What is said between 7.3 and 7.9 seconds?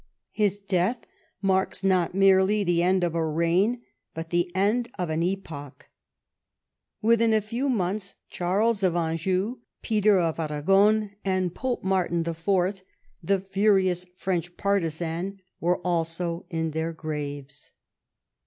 a few